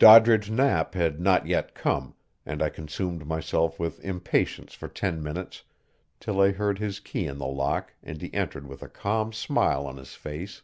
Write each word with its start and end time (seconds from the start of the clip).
Doddridge 0.00 0.50
Knapp 0.50 0.94
had 0.94 1.20
not 1.20 1.46
yet 1.46 1.72
come, 1.72 2.16
and 2.44 2.60
I 2.64 2.68
consumed 2.68 3.24
myself 3.28 3.78
with 3.78 4.04
impatience 4.04 4.74
for 4.74 4.88
ten 4.88 5.22
minutes 5.22 5.62
till 6.18 6.40
I 6.40 6.50
heard 6.50 6.80
his 6.80 6.98
key 6.98 7.26
in 7.28 7.38
the 7.38 7.46
lock 7.46 7.94
and 8.02 8.20
he 8.20 8.34
entered 8.34 8.66
with 8.66 8.82
a 8.82 8.88
calm 8.88 9.32
smile 9.32 9.86
on 9.86 9.96
his 9.96 10.16
face. 10.16 10.62